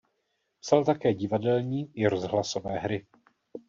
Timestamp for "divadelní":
1.13-1.91